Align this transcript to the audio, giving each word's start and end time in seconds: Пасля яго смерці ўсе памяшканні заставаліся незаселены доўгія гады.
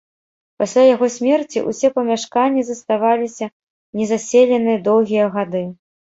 Пасля 0.61 0.85
яго 0.95 1.09
смерці 1.15 1.63
ўсе 1.69 1.91
памяшканні 1.97 2.65
заставаліся 2.71 3.51
незаселены 4.01 4.73
доўгія 4.91 5.31
гады. 5.39 5.65